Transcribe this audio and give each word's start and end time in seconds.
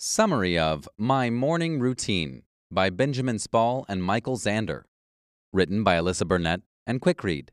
Summary 0.00 0.56
of 0.56 0.88
My 0.96 1.28
Morning 1.28 1.80
Routine 1.80 2.44
by 2.70 2.88
Benjamin 2.88 3.40
Spall 3.40 3.84
and 3.88 4.00
Michael 4.00 4.36
Xander. 4.36 4.84
Written 5.52 5.82
by 5.82 5.98
Alyssa 5.98 6.24
Burnett 6.24 6.60
and 6.86 7.00
Quickread. 7.00 7.48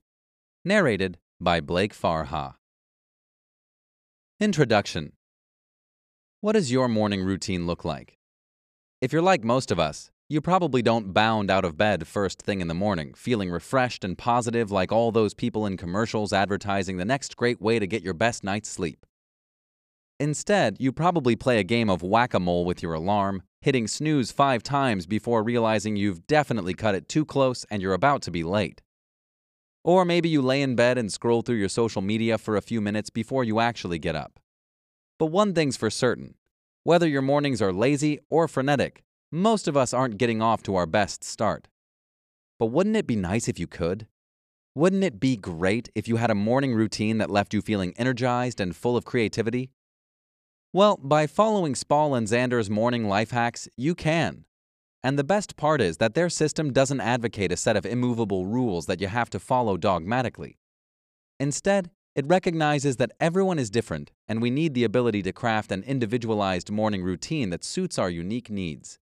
Narrated 0.63 1.17
by 1.41 1.59
Blake 1.59 1.91
Farha. 1.91 2.53
Introduction 4.39 5.13
What 6.41 6.51
does 6.51 6.71
your 6.71 6.87
morning 6.87 7.23
routine 7.23 7.65
look 7.65 7.83
like? 7.83 8.19
If 9.01 9.11
you're 9.11 9.23
like 9.23 9.43
most 9.43 9.71
of 9.71 9.79
us, 9.79 10.11
you 10.29 10.39
probably 10.39 10.83
don't 10.83 11.15
bound 11.15 11.49
out 11.49 11.65
of 11.65 11.77
bed 11.77 12.05
first 12.05 12.43
thing 12.43 12.61
in 12.61 12.67
the 12.67 12.75
morning, 12.75 13.15
feeling 13.15 13.49
refreshed 13.49 14.03
and 14.03 14.15
positive 14.15 14.69
like 14.69 14.91
all 14.91 15.11
those 15.11 15.33
people 15.33 15.65
in 15.65 15.77
commercials 15.77 16.31
advertising 16.31 16.97
the 16.97 17.05
next 17.05 17.37
great 17.37 17.59
way 17.59 17.79
to 17.79 17.87
get 17.87 18.03
your 18.03 18.13
best 18.13 18.43
night's 18.43 18.69
sleep. 18.69 19.03
Instead, 20.19 20.77
you 20.79 20.93
probably 20.93 21.35
play 21.35 21.59
a 21.59 21.63
game 21.63 21.89
of 21.89 22.01
whack 22.01 22.33
a 22.33 22.39
mole 22.39 22.63
with 22.63 22.81
your 22.81 22.93
alarm, 22.93 23.43
hitting 23.59 23.85
snooze 23.85 24.31
five 24.31 24.63
times 24.63 25.05
before 25.05 25.43
realizing 25.43 25.97
you've 25.97 26.25
definitely 26.25 26.73
cut 26.73 26.95
it 26.95 27.09
too 27.09 27.25
close 27.25 27.65
and 27.69 27.81
you're 27.81 27.93
about 27.93 28.21
to 28.21 28.31
be 28.31 28.43
late. 28.43 28.81
Or 29.83 30.05
maybe 30.05 30.29
you 30.29 30.41
lay 30.41 30.61
in 30.61 30.75
bed 30.75 30.97
and 30.97 31.11
scroll 31.11 31.41
through 31.41 31.57
your 31.57 31.69
social 31.69 32.01
media 32.01 32.37
for 32.37 32.55
a 32.55 32.61
few 32.61 32.79
minutes 32.79 33.09
before 33.09 33.43
you 33.43 33.59
actually 33.59 33.99
get 33.99 34.15
up. 34.15 34.39
But 35.19 35.27
one 35.27 35.53
thing's 35.53 35.77
for 35.77 35.89
certain 35.89 36.35
whether 36.83 37.07
your 37.07 37.23
mornings 37.23 37.63
are 37.63 37.73
lazy 37.73 38.19
or 38.29 38.47
frenetic, 38.47 39.03
most 39.31 39.67
of 39.67 39.75
us 39.75 39.91
aren't 39.91 40.19
getting 40.19 40.39
off 40.39 40.61
to 40.61 40.75
our 40.75 40.85
best 40.85 41.23
start. 41.23 41.67
But 42.59 42.67
wouldn't 42.67 42.95
it 42.95 43.07
be 43.07 43.15
nice 43.15 43.47
if 43.47 43.59
you 43.59 43.65
could? 43.65 44.07
Wouldn't 44.75 45.03
it 45.03 45.19
be 45.19 45.35
great 45.35 45.89
if 45.95 46.07
you 46.07 46.17
had 46.17 46.29
a 46.29 46.35
morning 46.35 46.75
routine 46.75 47.17
that 47.17 47.31
left 47.31 47.55
you 47.55 47.61
feeling 47.61 47.93
energized 47.97 48.61
and 48.61 48.75
full 48.75 48.95
of 48.95 49.03
creativity? 49.03 49.71
Well, 50.75 50.99
by 51.01 51.25
following 51.25 51.73
Spall 51.73 52.15
and 52.15 52.27
Xander's 52.27 52.69
morning 52.69 53.07
life 53.07 53.31
hacks, 53.31 53.69
you 53.77 53.95
can. 53.95 54.43
And 55.01 55.17
the 55.17 55.23
best 55.23 55.55
part 55.55 55.79
is 55.79 55.99
that 55.99 56.15
their 56.15 56.29
system 56.29 56.73
doesn't 56.73 56.99
advocate 56.99 57.53
a 57.53 57.55
set 57.55 57.77
of 57.77 57.85
immovable 57.85 58.45
rules 58.45 58.85
that 58.87 58.99
you 58.99 59.07
have 59.07 59.29
to 59.29 59.39
follow 59.39 59.77
dogmatically. 59.77 60.57
Instead, 61.39 61.91
it 62.13 62.27
recognizes 62.27 62.97
that 62.97 63.13
everyone 63.21 63.57
is 63.57 63.69
different 63.69 64.11
and 64.27 64.41
we 64.41 64.49
need 64.49 64.73
the 64.73 64.83
ability 64.83 65.21
to 65.21 65.31
craft 65.31 65.71
an 65.71 65.81
individualized 65.83 66.69
morning 66.69 67.03
routine 67.03 67.51
that 67.51 67.63
suits 67.63 67.97
our 67.97 68.09
unique 68.09 68.49
needs. 68.49 68.99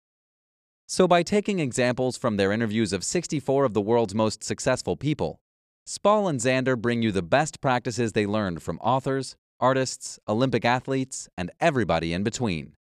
So, 0.88 1.06
by 1.06 1.22
taking 1.22 1.60
examples 1.60 2.16
from 2.16 2.36
their 2.36 2.50
interviews 2.50 2.92
of 2.92 3.05
64 3.05 3.64
of 3.64 3.74
the 3.74 3.80
world's 3.80 4.12
most 4.12 4.42
successful 4.42 4.96
people, 4.96 5.40
Spall 5.86 6.27
and 6.27 6.40
Xander 6.40 6.77
bring 6.77 7.00
you 7.00 7.12
the 7.12 7.22
best 7.22 7.60
practices 7.60 8.10
they 8.10 8.27
learned 8.27 8.60
from 8.60 8.80
authors, 8.80 9.36
artists, 9.61 10.19
Olympic 10.28 10.64
athletes, 10.64 11.28
and 11.36 11.50
everybody 11.61 12.12
in 12.12 12.22
between. 12.22 12.72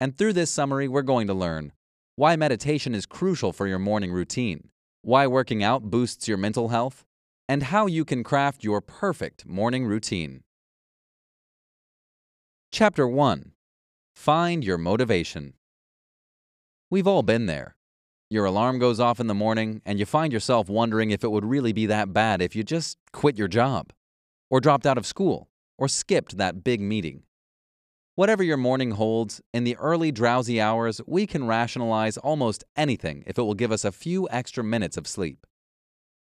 And 0.00 0.16
through 0.16 0.34
this 0.34 0.50
summary, 0.50 0.88
we're 0.88 1.02
going 1.02 1.26
to 1.26 1.34
learn 1.34 1.72
why 2.16 2.36
meditation 2.36 2.94
is 2.94 3.06
crucial 3.06 3.52
for 3.52 3.66
your 3.66 3.78
morning 3.78 4.12
routine, 4.12 4.68
why 5.02 5.26
working 5.26 5.62
out 5.62 5.90
boosts 5.90 6.28
your 6.28 6.36
mental 6.36 6.68
health, 6.68 7.04
and 7.48 7.64
how 7.64 7.86
you 7.86 8.04
can 8.04 8.22
craft 8.22 8.62
your 8.62 8.80
perfect 8.80 9.46
morning 9.46 9.86
routine. 9.86 10.42
Chapter 12.70 13.06
1 13.06 13.52
Find 14.14 14.64
Your 14.64 14.78
Motivation. 14.78 15.54
We've 16.90 17.06
all 17.06 17.22
been 17.22 17.46
there. 17.46 17.76
Your 18.30 18.44
alarm 18.46 18.78
goes 18.78 18.98
off 18.98 19.20
in 19.20 19.26
the 19.26 19.34
morning, 19.34 19.82
and 19.84 19.98
you 19.98 20.06
find 20.06 20.32
yourself 20.32 20.68
wondering 20.68 21.10
if 21.10 21.22
it 21.22 21.30
would 21.30 21.44
really 21.44 21.72
be 21.72 21.86
that 21.86 22.12
bad 22.12 22.40
if 22.40 22.56
you 22.56 22.62
just 22.62 22.96
quit 23.12 23.36
your 23.36 23.48
job, 23.48 23.92
or 24.50 24.60
dropped 24.60 24.86
out 24.86 24.96
of 24.96 25.06
school, 25.06 25.48
or 25.82 25.88
skipped 25.88 26.36
that 26.36 26.62
big 26.62 26.80
meeting. 26.80 27.24
Whatever 28.14 28.44
your 28.44 28.56
morning 28.56 28.92
holds, 28.92 29.40
in 29.52 29.64
the 29.64 29.76
early 29.78 30.12
drowsy 30.12 30.60
hours, 30.60 31.00
we 31.08 31.26
can 31.26 31.44
rationalize 31.44 32.16
almost 32.16 32.62
anything 32.76 33.24
if 33.26 33.36
it 33.36 33.42
will 33.42 33.54
give 33.54 33.72
us 33.72 33.84
a 33.84 33.90
few 33.90 34.28
extra 34.30 34.62
minutes 34.62 34.96
of 34.96 35.08
sleep. 35.08 35.44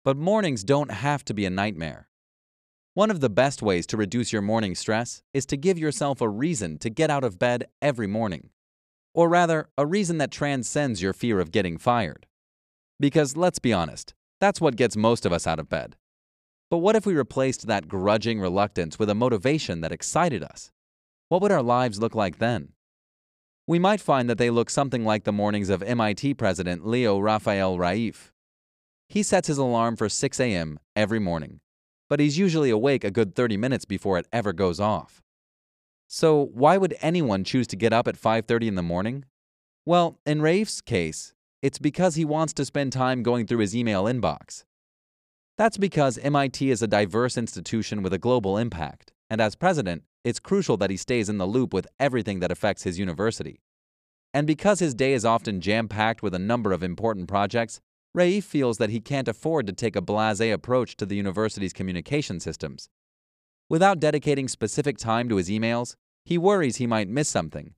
But 0.06 0.16
mornings 0.16 0.64
don't 0.64 0.90
have 0.90 1.22
to 1.26 1.34
be 1.34 1.44
a 1.44 1.50
nightmare. 1.50 2.08
One 2.94 3.10
of 3.10 3.20
the 3.20 3.28
best 3.28 3.60
ways 3.60 3.86
to 3.88 3.98
reduce 3.98 4.32
your 4.32 4.40
morning 4.40 4.74
stress 4.74 5.22
is 5.34 5.44
to 5.44 5.58
give 5.58 5.78
yourself 5.78 6.22
a 6.22 6.30
reason 6.30 6.78
to 6.78 6.88
get 6.88 7.10
out 7.10 7.22
of 7.22 7.38
bed 7.38 7.66
every 7.82 8.06
morning. 8.06 8.48
Or 9.12 9.28
rather, 9.28 9.68
a 9.76 9.84
reason 9.84 10.16
that 10.16 10.30
transcends 10.30 11.02
your 11.02 11.12
fear 11.12 11.40
of 11.40 11.52
getting 11.52 11.76
fired. 11.76 12.24
Because 12.98 13.36
let's 13.36 13.58
be 13.58 13.74
honest, 13.74 14.14
that's 14.40 14.62
what 14.62 14.76
gets 14.76 14.96
most 14.96 15.26
of 15.26 15.32
us 15.32 15.46
out 15.46 15.58
of 15.58 15.68
bed. 15.68 15.96
But 16.72 16.78
what 16.78 16.96
if 16.96 17.04
we 17.04 17.12
replaced 17.12 17.66
that 17.66 17.86
grudging 17.86 18.40
reluctance 18.40 18.98
with 18.98 19.10
a 19.10 19.14
motivation 19.14 19.82
that 19.82 19.92
excited 19.92 20.42
us? 20.42 20.70
What 21.28 21.42
would 21.42 21.52
our 21.52 21.62
lives 21.62 22.00
look 22.00 22.14
like 22.14 22.38
then? 22.38 22.70
We 23.66 23.78
might 23.78 24.00
find 24.00 24.26
that 24.30 24.38
they 24.38 24.48
look 24.48 24.70
something 24.70 25.04
like 25.04 25.24
the 25.24 25.32
mornings 25.32 25.68
of 25.68 25.82
MIT 25.82 26.32
president 26.32 26.86
Leo 26.86 27.18
Rafael 27.18 27.76
Reif. 27.76 28.32
He 29.06 29.22
sets 29.22 29.48
his 29.48 29.58
alarm 29.58 29.96
for 29.96 30.08
6 30.08 30.40
a.m. 30.40 30.80
every 30.96 31.18
morning, 31.18 31.60
but 32.08 32.20
he's 32.20 32.38
usually 32.38 32.70
awake 32.70 33.04
a 33.04 33.10
good 33.10 33.34
30 33.34 33.58
minutes 33.58 33.84
before 33.84 34.16
it 34.16 34.26
ever 34.32 34.54
goes 34.54 34.80
off. 34.80 35.20
So, 36.08 36.42
why 36.54 36.78
would 36.78 36.96
anyone 37.02 37.44
choose 37.44 37.66
to 37.66 37.76
get 37.76 37.92
up 37.92 38.08
at 38.08 38.16
5:30 38.16 38.68
in 38.68 38.76
the 38.76 38.82
morning? 38.82 39.26
Well, 39.84 40.18
in 40.24 40.40
Reif's 40.40 40.80
case, 40.80 41.34
it's 41.60 41.78
because 41.78 42.14
he 42.14 42.24
wants 42.24 42.54
to 42.54 42.64
spend 42.64 42.94
time 42.94 43.22
going 43.22 43.46
through 43.46 43.58
his 43.58 43.76
email 43.76 44.04
inbox. 44.04 44.64
That's 45.58 45.76
because 45.76 46.18
MIT 46.18 46.70
is 46.70 46.82
a 46.82 46.86
diverse 46.86 47.36
institution 47.36 48.02
with 48.02 48.12
a 48.12 48.18
global 48.18 48.56
impact, 48.56 49.12
and 49.28 49.40
as 49.40 49.54
president, 49.54 50.02
it's 50.24 50.40
crucial 50.40 50.76
that 50.78 50.90
he 50.90 50.96
stays 50.96 51.28
in 51.28 51.38
the 51.38 51.46
loop 51.46 51.74
with 51.74 51.86
everything 52.00 52.40
that 52.40 52.50
affects 52.50 52.84
his 52.84 52.98
university. 52.98 53.60
And 54.32 54.46
because 54.46 54.78
his 54.78 54.94
day 54.94 55.12
is 55.12 55.24
often 55.24 55.60
jam 55.60 55.88
packed 55.88 56.22
with 56.22 56.34
a 56.34 56.38
number 56.38 56.72
of 56.72 56.82
important 56.82 57.28
projects, 57.28 57.80
Reif 58.14 58.44
feels 58.44 58.78
that 58.78 58.90
he 58.90 59.00
can't 59.00 59.28
afford 59.28 59.66
to 59.66 59.72
take 59.72 59.94
a 59.94 60.00
blase 60.00 60.40
approach 60.40 60.96
to 60.96 61.06
the 61.06 61.16
university's 61.16 61.72
communication 61.72 62.40
systems. 62.40 62.88
Without 63.68 64.00
dedicating 64.00 64.48
specific 64.48 64.96
time 64.96 65.28
to 65.28 65.36
his 65.36 65.48
emails, 65.48 65.96
he 66.24 66.38
worries 66.38 66.76
he 66.76 66.86
might 66.86 67.08
miss 67.08 67.28
something. 67.28 67.74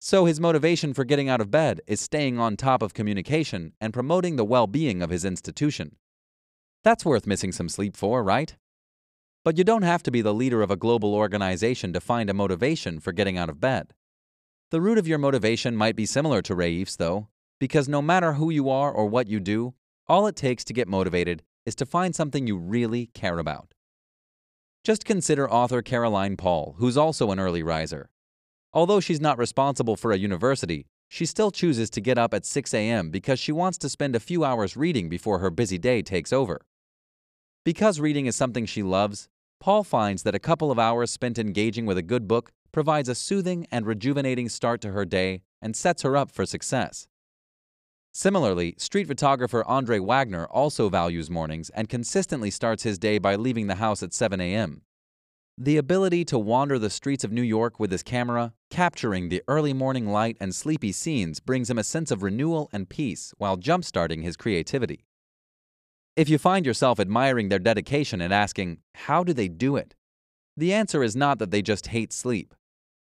So 0.00 0.24
his 0.24 0.40
motivation 0.40 0.94
for 0.94 1.04
getting 1.04 1.28
out 1.28 1.40
of 1.40 1.50
bed 1.50 1.80
is 1.86 2.00
staying 2.00 2.38
on 2.38 2.56
top 2.56 2.82
of 2.82 2.94
communication 2.94 3.72
and 3.80 3.92
promoting 3.92 4.36
the 4.36 4.44
well 4.44 4.66
being 4.66 5.02
of 5.02 5.10
his 5.10 5.24
institution. 5.24 5.96
That's 6.82 7.04
worth 7.04 7.26
missing 7.26 7.52
some 7.52 7.68
sleep 7.68 7.94
for, 7.94 8.22
right? 8.22 8.56
But 9.44 9.58
you 9.58 9.64
don't 9.64 9.82
have 9.82 10.02
to 10.04 10.10
be 10.10 10.22
the 10.22 10.34
leader 10.34 10.62
of 10.62 10.70
a 10.70 10.76
global 10.76 11.14
organization 11.14 11.92
to 11.92 12.00
find 12.00 12.30
a 12.30 12.34
motivation 12.34 13.00
for 13.00 13.12
getting 13.12 13.36
out 13.36 13.50
of 13.50 13.60
bed. 13.60 13.92
The 14.70 14.80
root 14.80 14.96
of 14.96 15.06
your 15.06 15.18
motivation 15.18 15.76
might 15.76 15.96
be 15.96 16.06
similar 16.06 16.40
to 16.42 16.54
Reif's, 16.54 16.96
though, 16.96 17.28
because 17.58 17.88
no 17.88 18.00
matter 18.00 18.34
who 18.34 18.50
you 18.50 18.70
are 18.70 18.90
or 18.90 19.06
what 19.06 19.26
you 19.26 19.40
do, 19.40 19.74
all 20.06 20.26
it 20.26 20.36
takes 20.36 20.64
to 20.64 20.72
get 20.72 20.88
motivated 20.88 21.42
is 21.66 21.74
to 21.76 21.86
find 21.86 22.14
something 22.14 22.46
you 22.46 22.56
really 22.56 23.06
care 23.12 23.38
about. 23.38 23.74
Just 24.82 25.04
consider 25.04 25.50
author 25.50 25.82
Caroline 25.82 26.36
Paul, 26.38 26.76
who's 26.78 26.96
also 26.96 27.30
an 27.30 27.38
early 27.38 27.62
riser. 27.62 28.08
Although 28.72 29.00
she's 29.00 29.20
not 29.20 29.36
responsible 29.36 29.96
for 29.96 30.12
a 30.12 30.18
university, 30.18 30.86
she 31.08 31.26
still 31.26 31.50
chooses 31.50 31.90
to 31.90 32.00
get 32.00 32.16
up 32.16 32.32
at 32.32 32.46
6 32.46 32.72
a.m. 32.72 33.10
because 33.10 33.38
she 33.38 33.52
wants 33.52 33.76
to 33.78 33.88
spend 33.88 34.16
a 34.16 34.20
few 34.20 34.44
hours 34.44 34.76
reading 34.76 35.08
before 35.08 35.40
her 35.40 35.50
busy 35.50 35.76
day 35.76 36.00
takes 36.00 36.32
over. 36.32 36.60
Because 37.62 38.00
reading 38.00 38.24
is 38.24 38.36
something 38.36 38.64
she 38.64 38.82
loves, 38.82 39.28
Paul 39.60 39.84
finds 39.84 40.22
that 40.22 40.34
a 40.34 40.38
couple 40.38 40.70
of 40.70 40.78
hours 40.78 41.10
spent 41.10 41.38
engaging 41.38 41.84
with 41.84 41.98
a 41.98 42.02
good 42.02 42.26
book 42.26 42.52
provides 42.72 43.08
a 43.08 43.14
soothing 43.14 43.66
and 43.70 43.84
rejuvenating 43.84 44.48
start 44.48 44.80
to 44.80 44.92
her 44.92 45.04
day 45.04 45.42
and 45.60 45.76
sets 45.76 46.00
her 46.02 46.16
up 46.16 46.30
for 46.30 46.46
success. 46.46 47.06
Similarly, 48.12 48.74
street 48.78 49.06
photographer 49.06 49.62
Andre 49.66 49.98
Wagner 49.98 50.46
also 50.46 50.88
values 50.88 51.28
mornings 51.28 51.68
and 51.70 51.88
consistently 51.88 52.50
starts 52.50 52.82
his 52.82 52.98
day 52.98 53.18
by 53.18 53.36
leaving 53.36 53.66
the 53.66 53.74
house 53.74 54.02
at 54.02 54.14
7 54.14 54.40
a.m. 54.40 54.80
The 55.58 55.76
ability 55.76 56.24
to 56.26 56.38
wander 56.38 56.78
the 56.78 56.88
streets 56.88 57.24
of 57.24 57.30
New 57.30 57.42
York 57.42 57.78
with 57.78 57.92
his 57.92 58.02
camera, 58.02 58.54
capturing 58.70 59.28
the 59.28 59.42
early 59.46 59.74
morning 59.74 60.08
light 60.08 60.38
and 60.40 60.54
sleepy 60.54 60.92
scenes, 60.92 61.40
brings 61.40 61.68
him 61.68 61.78
a 61.78 61.84
sense 61.84 62.10
of 62.10 62.22
renewal 62.22 62.70
and 62.72 62.88
peace 62.88 63.34
while 63.36 63.58
jump-starting 63.58 64.22
his 64.22 64.38
creativity. 64.38 65.04
If 66.20 66.28
you 66.28 66.36
find 66.36 66.66
yourself 66.66 67.00
admiring 67.00 67.48
their 67.48 67.58
dedication 67.58 68.20
and 68.20 68.30
asking, 68.30 68.80
how 68.94 69.24
do 69.24 69.32
they 69.32 69.48
do 69.48 69.76
it? 69.76 69.94
The 70.54 70.74
answer 70.74 71.02
is 71.02 71.16
not 71.16 71.38
that 71.38 71.50
they 71.50 71.62
just 71.62 71.86
hate 71.86 72.12
sleep. 72.12 72.54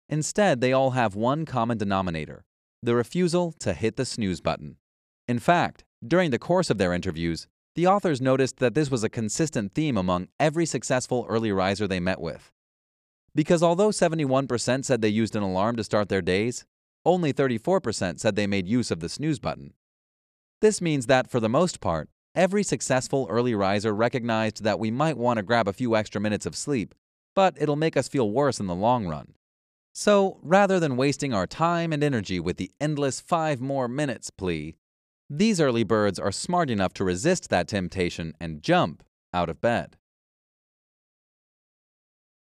Instead, 0.09 0.59
they 0.59 0.73
all 0.73 0.89
have 0.89 1.15
one 1.15 1.45
common 1.45 1.77
denominator 1.77 2.43
the 2.83 2.95
refusal 2.95 3.53
to 3.59 3.73
hit 3.73 3.95
the 3.95 4.03
snooze 4.03 4.41
button. 4.41 4.75
In 5.25 5.39
fact, 5.39 5.85
during 6.05 6.31
the 6.31 6.37
course 6.37 6.69
of 6.69 6.79
their 6.79 6.91
interviews, 6.91 7.47
the 7.75 7.87
authors 7.87 8.19
noticed 8.19 8.57
that 8.57 8.73
this 8.73 8.91
was 8.91 9.05
a 9.05 9.09
consistent 9.09 9.73
theme 9.73 9.95
among 9.95 10.27
every 10.37 10.65
successful 10.65 11.25
early 11.29 11.53
riser 11.53 11.87
they 11.87 12.01
met 12.01 12.19
with. 12.19 12.51
Because 13.33 13.63
although 13.63 13.91
71% 13.91 14.83
said 14.83 15.01
they 15.01 15.07
used 15.07 15.33
an 15.33 15.43
alarm 15.43 15.77
to 15.77 15.83
start 15.85 16.09
their 16.09 16.21
days, 16.21 16.65
only 17.05 17.31
34% 17.31 18.19
said 18.19 18.35
they 18.35 18.47
made 18.47 18.67
use 18.67 18.91
of 18.91 18.99
the 18.99 19.07
snooze 19.07 19.39
button. 19.39 19.71
This 20.59 20.81
means 20.81 21.05
that, 21.05 21.31
for 21.31 21.39
the 21.39 21.47
most 21.47 21.79
part, 21.79 22.09
Every 22.37 22.61
successful 22.61 23.25
early 23.31 23.55
riser 23.55 23.95
recognized 23.95 24.63
that 24.63 24.77
we 24.77 24.91
might 24.91 25.17
want 25.17 25.37
to 25.37 25.43
grab 25.43 25.67
a 25.67 25.73
few 25.73 25.95
extra 25.95 26.21
minutes 26.21 26.45
of 26.45 26.55
sleep, 26.55 26.93
but 27.33 27.55
it'll 27.59 27.75
make 27.75 27.97
us 27.97 28.07
feel 28.07 28.29
worse 28.29 28.59
in 28.59 28.67
the 28.67 28.75
long 28.75 29.07
run. 29.07 29.33
So, 29.91 30.37
rather 30.43 30.79
than 30.79 30.97
wasting 30.97 31.33
our 31.33 31.47
time 31.47 31.91
and 31.91 32.03
energy 32.03 32.39
with 32.39 32.57
the 32.57 32.69
endless 32.79 33.19
five 33.19 33.59
more 33.59 33.87
minutes 33.87 34.29
plea, 34.29 34.75
these 35.27 35.59
early 35.59 35.83
birds 35.83 36.19
are 36.19 36.31
smart 36.31 36.69
enough 36.69 36.93
to 36.93 37.03
resist 37.03 37.49
that 37.49 37.67
temptation 37.67 38.35
and 38.39 38.61
jump 38.61 39.01
out 39.33 39.49
of 39.49 39.59
bed. 39.59 39.97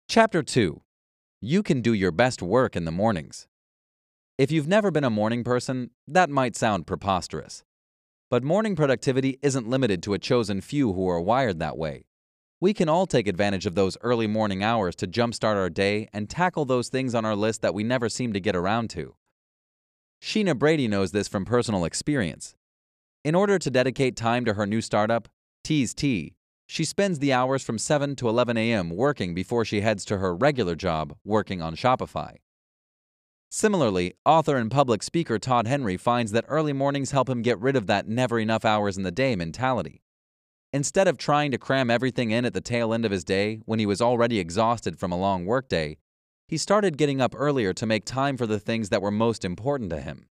Chapter 0.08 0.42
2 0.42 0.82
You 1.40 1.62
Can 1.62 1.82
Do 1.82 1.92
Your 1.92 2.10
Best 2.10 2.42
Work 2.42 2.74
in 2.74 2.84
the 2.84 2.90
Mornings. 2.90 3.46
If 4.38 4.50
you've 4.50 4.66
never 4.66 4.90
been 4.90 5.04
a 5.04 5.08
morning 5.08 5.44
person, 5.44 5.90
that 6.08 6.30
might 6.30 6.56
sound 6.56 6.88
preposterous. 6.88 7.62
But 8.30 8.42
morning 8.42 8.74
productivity 8.74 9.38
isn't 9.42 9.68
limited 9.68 10.02
to 10.02 10.14
a 10.14 10.18
chosen 10.18 10.60
few 10.60 10.92
who 10.94 11.08
are 11.08 11.20
wired 11.20 11.58
that 11.58 11.76
way. 11.76 12.06
We 12.60 12.72
can 12.72 12.88
all 12.88 13.06
take 13.06 13.28
advantage 13.28 13.66
of 13.66 13.74
those 13.74 13.98
early 14.00 14.26
morning 14.26 14.64
hours 14.64 14.96
to 14.96 15.06
jumpstart 15.06 15.56
our 15.56 15.68
day 15.68 16.08
and 16.12 16.30
tackle 16.30 16.64
those 16.64 16.88
things 16.88 17.14
on 17.14 17.26
our 17.26 17.36
list 17.36 17.60
that 17.62 17.74
we 17.74 17.84
never 17.84 18.08
seem 18.08 18.32
to 18.32 18.40
get 18.40 18.56
around 18.56 18.88
to. 18.90 19.14
Sheena 20.22 20.58
Brady 20.58 20.88
knows 20.88 21.12
this 21.12 21.28
from 21.28 21.44
personal 21.44 21.84
experience. 21.84 22.54
In 23.24 23.34
order 23.34 23.58
to 23.58 23.70
dedicate 23.70 24.16
time 24.16 24.46
to 24.46 24.54
her 24.54 24.66
new 24.66 24.80
startup, 24.80 25.28
Tease 25.62 25.92
Tea, 25.92 26.34
she 26.66 26.84
spends 26.84 27.18
the 27.18 27.32
hours 27.32 27.62
from 27.62 27.76
7 27.76 28.16
to 28.16 28.28
11 28.28 28.56
a.m. 28.56 28.88
working 28.88 29.34
before 29.34 29.66
she 29.66 29.82
heads 29.82 30.04
to 30.06 30.18
her 30.18 30.34
regular 30.34 30.74
job 30.74 31.14
working 31.24 31.60
on 31.60 31.76
Shopify. 31.76 32.36
Similarly, 33.56 34.14
author 34.26 34.56
and 34.56 34.68
public 34.68 35.00
speaker 35.00 35.38
Todd 35.38 35.68
Henry 35.68 35.96
finds 35.96 36.32
that 36.32 36.44
early 36.48 36.72
mornings 36.72 37.12
help 37.12 37.28
him 37.28 37.40
get 37.40 37.60
rid 37.60 37.76
of 37.76 37.86
that 37.86 38.08
never 38.08 38.40
enough 38.40 38.64
hours 38.64 38.96
in 38.96 39.04
the 39.04 39.12
day 39.12 39.36
mentality. 39.36 40.02
Instead 40.72 41.06
of 41.06 41.16
trying 41.16 41.52
to 41.52 41.56
cram 41.56 41.88
everything 41.88 42.32
in 42.32 42.44
at 42.44 42.52
the 42.52 42.60
tail 42.60 42.92
end 42.92 43.04
of 43.04 43.12
his 43.12 43.22
day 43.22 43.60
when 43.64 43.78
he 43.78 43.86
was 43.86 44.02
already 44.02 44.40
exhausted 44.40 44.98
from 44.98 45.12
a 45.12 45.16
long 45.16 45.46
workday, 45.46 45.96
he 46.48 46.56
started 46.56 46.98
getting 46.98 47.20
up 47.20 47.32
earlier 47.36 47.72
to 47.72 47.86
make 47.86 48.04
time 48.04 48.36
for 48.36 48.48
the 48.48 48.58
things 48.58 48.88
that 48.88 49.00
were 49.00 49.12
most 49.12 49.44
important 49.44 49.90
to 49.90 50.00
him. 50.00 50.26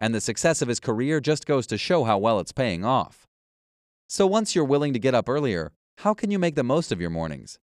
And 0.00 0.12
the 0.12 0.20
success 0.20 0.60
of 0.60 0.66
his 0.66 0.80
career 0.80 1.20
just 1.20 1.46
goes 1.46 1.68
to 1.68 1.78
show 1.78 2.02
how 2.02 2.18
well 2.18 2.40
it's 2.40 2.50
paying 2.50 2.84
off. 2.84 3.28
So 4.08 4.26
once 4.26 4.56
you're 4.56 4.64
willing 4.64 4.92
to 4.92 4.98
get 4.98 5.14
up 5.14 5.28
earlier, 5.28 5.70
how 5.98 6.14
can 6.14 6.32
you 6.32 6.38
make 6.40 6.56
the 6.56 6.64
most 6.64 6.90
of 6.90 7.00
your 7.00 7.10
mornings? 7.10 7.60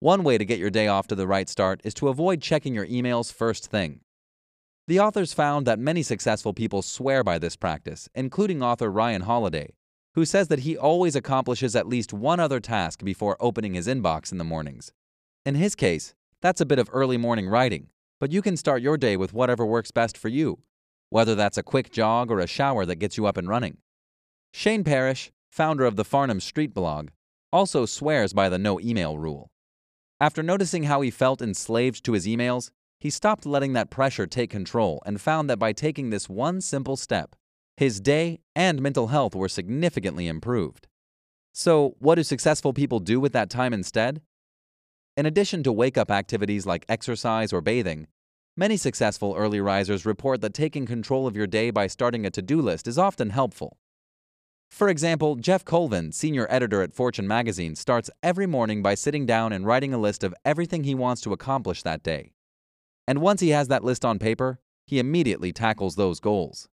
One 0.00 0.22
way 0.22 0.38
to 0.38 0.44
get 0.44 0.60
your 0.60 0.70
day 0.70 0.86
off 0.86 1.08
to 1.08 1.16
the 1.16 1.26
right 1.26 1.48
start 1.48 1.80
is 1.82 1.92
to 1.94 2.06
avoid 2.06 2.40
checking 2.40 2.72
your 2.72 2.86
emails 2.86 3.32
first 3.32 3.66
thing. 3.68 3.98
The 4.86 5.00
authors 5.00 5.32
found 5.32 5.66
that 5.66 5.80
many 5.80 6.04
successful 6.04 6.54
people 6.54 6.82
swear 6.82 7.24
by 7.24 7.38
this 7.38 7.56
practice, 7.56 8.08
including 8.14 8.62
author 8.62 8.92
Ryan 8.92 9.22
Holiday, 9.22 9.74
who 10.14 10.24
says 10.24 10.46
that 10.48 10.60
he 10.60 10.76
always 10.76 11.16
accomplishes 11.16 11.74
at 11.74 11.88
least 11.88 12.12
one 12.12 12.38
other 12.38 12.60
task 12.60 13.02
before 13.02 13.36
opening 13.40 13.74
his 13.74 13.88
inbox 13.88 14.30
in 14.30 14.38
the 14.38 14.44
mornings. 14.44 14.92
In 15.44 15.56
his 15.56 15.74
case, 15.74 16.14
that's 16.40 16.60
a 16.60 16.66
bit 16.66 16.78
of 16.78 16.88
early 16.92 17.16
morning 17.16 17.48
writing, 17.48 17.88
but 18.20 18.30
you 18.30 18.40
can 18.40 18.56
start 18.56 18.82
your 18.82 18.96
day 18.96 19.16
with 19.16 19.32
whatever 19.32 19.66
works 19.66 19.90
best 19.90 20.16
for 20.16 20.28
you, 20.28 20.60
whether 21.10 21.34
that's 21.34 21.58
a 21.58 21.62
quick 21.64 21.90
jog 21.90 22.30
or 22.30 22.38
a 22.38 22.46
shower 22.46 22.86
that 22.86 23.00
gets 23.00 23.16
you 23.16 23.26
up 23.26 23.36
and 23.36 23.48
running. 23.48 23.78
Shane 24.52 24.84
Parrish, 24.84 25.32
founder 25.50 25.84
of 25.84 25.96
the 25.96 26.04
Farnham 26.04 26.38
Street 26.38 26.72
blog, 26.72 27.08
also 27.52 27.84
swears 27.84 28.32
by 28.32 28.48
the 28.48 28.58
no 28.58 28.78
email 28.78 29.18
rule. 29.18 29.50
After 30.20 30.42
noticing 30.42 30.84
how 30.84 31.00
he 31.00 31.10
felt 31.10 31.40
enslaved 31.40 32.04
to 32.04 32.12
his 32.12 32.26
emails, 32.26 32.70
he 32.98 33.10
stopped 33.10 33.46
letting 33.46 33.74
that 33.74 33.90
pressure 33.90 34.26
take 34.26 34.50
control 34.50 35.00
and 35.06 35.20
found 35.20 35.48
that 35.48 35.60
by 35.60 35.72
taking 35.72 36.10
this 36.10 36.28
one 36.28 36.60
simple 36.60 36.96
step, 36.96 37.36
his 37.76 38.00
day 38.00 38.40
and 38.56 38.82
mental 38.82 39.08
health 39.08 39.36
were 39.36 39.48
significantly 39.48 40.26
improved. 40.26 40.88
So, 41.52 41.94
what 42.00 42.16
do 42.16 42.24
successful 42.24 42.72
people 42.72 42.98
do 42.98 43.20
with 43.20 43.32
that 43.32 43.50
time 43.50 43.72
instead? 43.72 44.20
In 45.16 45.26
addition 45.26 45.62
to 45.62 45.72
wake 45.72 45.96
up 45.96 46.10
activities 46.10 46.66
like 46.66 46.84
exercise 46.88 47.52
or 47.52 47.60
bathing, 47.60 48.08
many 48.56 48.76
successful 48.76 49.34
early 49.36 49.60
risers 49.60 50.04
report 50.04 50.40
that 50.40 50.54
taking 50.54 50.86
control 50.86 51.28
of 51.28 51.36
your 51.36 51.46
day 51.46 51.70
by 51.70 51.86
starting 51.86 52.26
a 52.26 52.30
to 52.30 52.42
do 52.42 52.60
list 52.60 52.88
is 52.88 52.98
often 52.98 53.30
helpful. 53.30 53.78
For 54.70 54.88
example, 54.88 55.36
Geoff 55.36 55.64
Colvin, 55.64 56.12
senior 56.12 56.46
editor 56.50 56.82
at 56.82 56.92
Fortune 56.92 57.26
magazine, 57.26 57.74
starts 57.74 58.10
every 58.22 58.46
morning 58.46 58.82
by 58.82 58.94
sitting 58.94 59.26
down 59.26 59.52
and 59.52 59.66
writing 59.66 59.92
a 59.92 59.98
list 59.98 60.22
of 60.22 60.34
everything 60.44 60.84
he 60.84 60.94
wants 60.94 61.22
to 61.22 61.32
accomplish 61.32 61.82
that 61.82 62.02
day. 62.02 62.32
And 63.06 63.20
once 63.20 63.40
he 63.40 63.50
has 63.50 63.68
that 63.68 63.82
list 63.82 64.04
on 64.04 64.18
paper, 64.18 64.60
he 64.86 64.98
immediately 64.98 65.52
tackles 65.52 65.96
those 65.96 66.20
goals. 66.20 66.68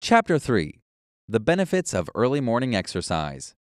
Chapter 0.00 0.38
3 0.38 0.80
The 1.28 1.40
Benefits 1.40 1.92
of 1.92 2.08
Early 2.14 2.40
Morning 2.40 2.74
Exercise. 2.74 3.54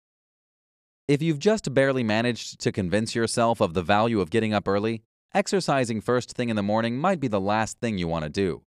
If 1.08 1.22
you've 1.22 1.40
just 1.40 1.74
barely 1.74 2.04
managed 2.04 2.60
to 2.62 2.72
convince 2.72 3.16
yourself 3.16 3.60
of 3.60 3.74
the 3.74 3.82
value 3.82 4.22
of 4.22 4.30
getting 4.30 4.54
up 4.54 4.68
early, 4.68 5.02
exercising 5.34 6.02
first 6.02 6.34
thing 6.34 6.50
in 6.50 6.56
the 6.56 6.64
morning 6.64 6.98
might 6.98 7.20
be 7.20 7.28
the 7.28 7.42
last 7.42 7.80
thing 7.80 7.98
you 7.98 8.08
want 8.08 8.24
to 8.24 8.30
do. 8.30 8.62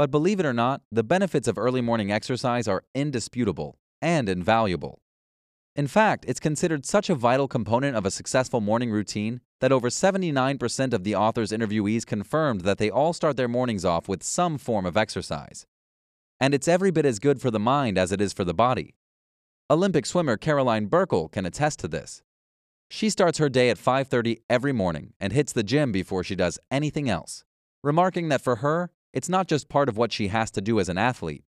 But 0.00 0.10
believe 0.10 0.40
it 0.40 0.46
or 0.46 0.54
not, 0.54 0.80
the 0.90 1.02
benefits 1.04 1.46
of 1.46 1.58
early 1.58 1.82
morning 1.82 2.10
exercise 2.10 2.66
are 2.66 2.84
indisputable 2.94 3.78
and 4.00 4.30
invaluable. 4.30 5.02
In 5.76 5.86
fact, 5.86 6.24
it's 6.26 6.40
considered 6.40 6.86
such 6.86 7.10
a 7.10 7.14
vital 7.14 7.46
component 7.46 7.94
of 7.94 8.06
a 8.06 8.10
successful 8.10 8.62
morning 8.62 8.90
routine 8.90 9.42
that 9.60 9.72
over 9.72 9.90
79% 9.90 10.94
of 10.94 11.04
the 11.04 11.14
author's 11.14 11.52
interviewees 11.52 12.06
confirmed 12.06 12.62
that 12.62 12.78
they 12.78 12.88
all 12.88 13.12
start 13.12 13.36
their 13.36 13.46
mornings 13.46 13.84
off 13.84 14.08
with 14.08 14.22
some 14.22 14.56
form 14.56 14.86
of 14.86 14.96
exercise 14.96 15.66
and 16.40 16.54
it's 16.54 16.66
every 16.66 16.90
bit 16.90 17.04
as 17.04 17.18
good 17.18 17.38
for 17.38 17.50
the 17.50 17.60
mind 17.60 17.98
as 17.98 18.10
it 18.10 18.22
is 18.22 18.32
for 18.32 18.44
the 18.44 18.54
body. 18.54 18.94
Olympic 19.68 20.06
swimmer 20.06 20.38
Caroline 20.38 20.86
Burckle 20.86 21.30
can 21.30 21.44
attest 21.44 21.78
to 21.80 21.88
this. 21.88 22.22
She 22.88 23.10
starts 23.10 23.36
her 23.36 23.50
day 23.50 23.68
at 23.68 23.76
5:30 23.76 24.38
every 24.48 24.72
morning 24.72 25.12
and 25.20 25.34
hits 25.34 25.52
the 25.52 25.62
gym 25.62 25.92
before 25.92 26.24
she 26.24 26.34
does 26.34 26.58
anything 26.70 27.10
else, 27.10 27.44
remarking 27.82 28.30
that 28.30 28.40
for 28.40 28.56
her, 28.56 28.90
it's 29.12 29.28
not 29.28 29.48
just 29.48 29.68
part 29.68 29.88
of 29.88 29.96
what 29.96 30.12
she 30.12 30.28
has 30.28 30.50
to 30.52 30.60
do 30.60 30.80
as 30.80 30.88
an 30.88 30.98
athlete. 30.98 31.44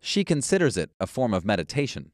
She 0.00 0.24
considers 0.24 0.76
it 0.76 0.90
a 1.00 1.06
form 1.06 1.34
of 1.34 1.44
meditation. 1.44 2.12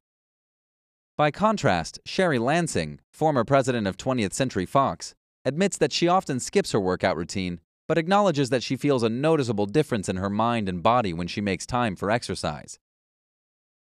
By 1.17 1.31
contrast, 1.31 1.99
Sherry 2.05 2.39
Lansing, 2.39 3.01
former 3.13 3.45
president 3.45 3.87
of 3.87 3.97
20th 3.97 4.33
Century 4.33 4.67
Fox, 4.67 5.15
admits 5.45 5.77
that 5.79 5.93
she 5.93 6.09
often 6.09 6.41
skips 6.41 6.73
her 6.73 6.81
workout 6.81 7.17
routine 7.17 7.61
but 7.91 7.99
acknowledges 7.99 8.51
that 8.51 8.63
she 8.63 8.77
feels 8.77 9.03
a 9.03 9.09
noticeable 9.09 9.67
difference 9.67 10.09
in 10.09 10.15
her 10.15 10.31
mind 10.31 10.69
and 10.69 10.81
body 10.81 11.13
when 11.13 11.27
she 11.27 11.41
makes 11.41 11.67
time 11.67 11.97
for 11.97 12.09
exercise. 12.09 12.79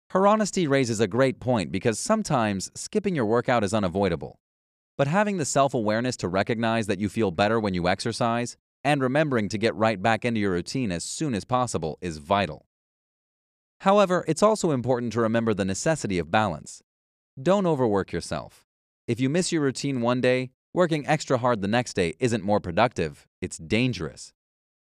Her 0.09 0.25
honesty 0.25 0.65
raises 0.65 0.99
a 0.99 1.07
great 1.07 1.39
point 1.39 1.71
because 1.71 1.99
sometimes 1.99 2.71
skipping 2.73 3.13
your 3.13 3.27
workout 3.27 3.63
is 3.63 3.71
unavoidable. 3.71 4.39
But 4.97 5.05
having 5.05 5.37
the 5.37 5.45
self 5.45 5.75
awareness 5.75 6.17
to 6.17 6.27
recognize 6.27 6.87
that 6.87 6.97
you 6.97 7.07
feel 7.07 7.29
better 7.29 7.59
when 7.59 7.75
you 7.75 7.87
exercise 7.87 8.57
and 8.83 9.01
remembering 9.01 9.49
to 9.49 9.57
get 9.57 9.75
right 9.75 10.01
back 10.01 10.25
into 10.25 10.39
your 10.39 10.51
routine 10.51 10.91
as 10.91 11.03
soon 11.03 11.33
as 11.33 11.45
possible 11.45 11.97
is 12.01 12.17
vital. 12.17 12.65
However, 13.81 14.25
it's 14.27 14.43
also 14.43 14.71
important 14.71 15.13
to 15.13 15.21
remember 15.21 15.53
the 15.53 15.65
necessity 15.65 16.19
of 16.19 16.31
balance. 16.31 16.81
Don't 17.41 17.65
overwork 17.65 18.11
yourself. 18.11 18.65
If 19.07 19.19
you 19.19 19.29
miss 19.29 19.51
your 19.51 19.61
routine 19.61 20.01
one 20.01 20.21
day, 20.21 20.51
Working 20.71 21.07
extra 21.07 21.39
hard 21.39 21.61
the 21.61 21.67
next 21.67 21.95
day 21.95 22.13
isn't 22.19 22.43
more 22.43 22.59
productive, 22.59 23.27
it's 23.41 23.57
dangerous. 23.57 24.33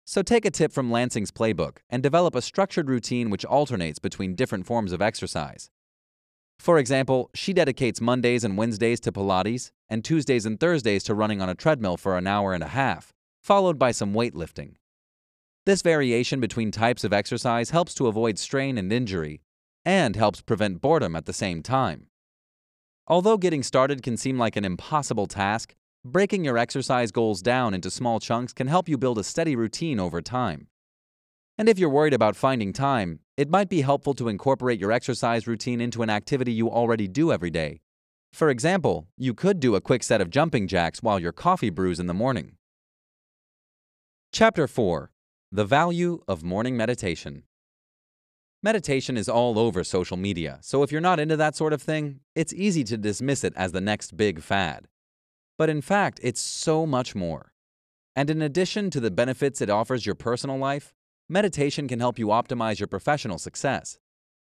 So 0.06 0.22
take 0.22 0.46
a 0.46 0.52
tip 0.52 0.72
from 0.72 0.90
Lansing's 0.90 1.30
playbook 1.30 1.80
and 1.90 2.02
develop 2.02 2.36
a 2.36 2.42
structured 2.42 2.90
routine 2.90 3.30
which 3.30 3.44
alternates 3.44 4.00
between 4.00 4.36
different 4.36 4.66
forms 4.66 4.94
of 4.94 5.02
exercise. 5.02 5.70
For 6.58 6.78
example, 6.78 7.32
she 7.34 7.52
dedicates 7.52 8.00
Mondays 8.00 8.46
and 8.46 8.58
Wednesdays 8.58 9.02
to 9.02 9.12
Pilates 9.12 9.72
and 9.90 10.06
Tuesdays 10.06 10.46
and 10.46 10.58
Thursdays 10.58 11.04
to 11.04 11.14
running 11.14 11.42
on 11.42 11.50
a 11.50 11.56
treadmill 11.56 11.98
for 11.98 12.18
an 12.18 12.28
hour 12.28 12.54
and 12.54 12.64
a 12.64 12.68
half, 12.68 13.14
followed 13.44 13.78
by 13.78 13.92
some 13.92 14.14
weightlifting. 14.14 14.76
This 15.66 15.82
variation 15.82 16.40
between 16.40 16.72
types 16.72 17.04
of 17.04 17.14
exercise 17.14 17.72
helps 17.72 17.94
to 17.96 18.08
avoid 18.08 18.40
strain 18.40 18.78
and 18.78 18.92
injury, 18.92 19.42
and 19.86 20.16
helps 20.16 20.42
prevent 20.42 20.82
boredom 20.82 21.16
at 21.16 21.26
the 21.26 21.34
same 21.34 21.62
time. 21.62 22.08
Although 23.08 23.38
getting 23.38 23.64
started 23.64 24.02
can 24.02 24.16
seem 24.16 24.38
like 24.38 24.56
an 24.56 24.64
impossible 24.64 25.28
task, 25.28 25.76
breaking 26.06 26.46
your 26.46 26.58
exercise 26.58 27.12
goals 27.12 27.42
down 27.42 27.74
into 27.74 27.92
small 27.92 28.22
chunks 28.22 28.54
can 28.54 28.68
help 28.68 28.88
you 28.88 28.98
build 28.98 29.18
a 29.18 29.24
steady 29.24 29.58
routine 29.58 30.00
over 30.00 30.22
time. 30.22 30.68
And 31.58 31.68
if 31.68 31.78
you're 31.78 31.90
worried 31.90 32.14
about 32.14 32.38
finding 32.38 32.72
time, 32.72 33.20
it 33.36 33.50
might 33.50 33.70
be 33.70 33.82
helpful 33.82 34.14
to 34.16 34.30
incorporate 34.30 34.80
your 34.80 34.92
exercise 34.92 35.48
routine 35.48 35.82
into 35.82 36.02
an 36.02 36.10
activity 36.10 36.54
you 36.54 36.70
already 36.70 37.08
do 37.10 37.32
every 37.32 37.52
day. 37.52 37.82
For 38.32 38.50
example, 38.50 39.08
you 39.18 39.34
could 39.34 39.60
do 39.60 39.76
a 39.76 39.82
quick 39.82 40.02
set 40.02 40.22
of 40.22 40.30
jumping 40.30 40.68
jacks 40.68 41.04
while 41.04 41.20
your 41.20 41.34
coffee 41.34 41.70
brews 41.70 42.00
in 42.00 42.08
the 42.08 42.14
morning. 42.14 42.54
Chapter 44.36 44.68
4 44.68 45.12
The 45.52 45.64
Value 45.64 46.24
of 46.28 46.42
Morning 46.42 46.76
Meditation 46.76 47.44
Meditation 48.64 49.16
is 49.16 49.30
all 49.30 49.60
over 49.60 49.84
social 49.84 50.18
media, 50.18 50.58
so 50.64 50.82
if 50.82 50.92
you're 50.92 51.02
not 51.02 51.20
into 51.20 51.38
that 51.38 51.56
sort 51.56 51.72
of 51.72 51.84
thing, 51.84 52.20
it's 52.34 52.52
easy 52.52 52.84
to 52.86 52.98
dismiss 52.98 53.44
it 53.44 53.54
as 53.56 53.74
the 53.74 53.80
next 53.80 54.18
big 54.18 54.42
fad. 54.42 54.88
But 55.60 55.70
in 55.70 55.82
fact, 55.82 56.20
it's 56.24 56.42
so 56.42 56.88
much 56.88 57.14
more. 57.14 57.54
And 58.16 58.28
in 58.28 58.42
addition 58.42 58.90
to 58.90 59.00
the 59.00 59.12
benefits 59.12 59.62
it 59.62 59.70
offers 59.70 60.04
your 60.04 60.16
personal 60.16 60.58
life, 60.58 60.96
meditation 61.30 61.88
can 61.88 62.00
help 62.00 62.18
you 62.18 62.30
optimize 62.30 62.80
your 62.80 62.88
professional 62.88 63.38
success. 63.38 64.00